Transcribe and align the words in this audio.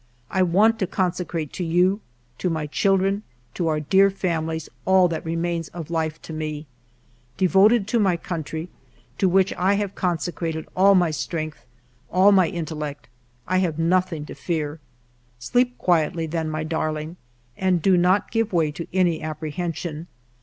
I 0.31 0.41
want 0.41 0.79
to 0.79 0.87
consecrate 0.87 1.53
to 1.53 1.63
you, 1.63 2.01
to 2.39 2.49
my 2.49 2.65
children, 2.65 3.21
to 3.53 3.67
our 3.67 3.79
dear 3.79 4.09
families, 4.09 4.67
all 4.83 5.07
that 5.09 5.23
remains 5.23 5.67
of 5.67 5.91
life 5.91 6.19
to 6.23 6.33
me. 6.33 6.65
Devoted 7.37 7.87
to 7.89 7.99
my 7.99 8.17
country, 8.17 8.67
to 9.19 9.29
which 9.29 9.53
I 9.53 9.75
have 9.75 9.93
consecrated 9.93 10.67
all 10.75 10.95
my 10.95 11.11
strength, 11.11 11.67
all 12.11 12.31
my 12.31 12.47
intellect, 12.47 13.09
I 13.47 13.59
have 13.59 13.77
nothing 13.77 14.25
to 14.25 14.33
fear. 14.33 14.79
Sleep 15.37 15.77
quietly 15.77 16.25
then, 16.25 16.49
my 16.49 16.63
darling, 16.63 17.17
and 17.55 17.79
do 17.79 17.95
not 17.95 18.31
give 18.31 18.51
way 18.51 18.71
to 18.71 18.87
any 18.91 19.21
apprehension. 19.21 20.07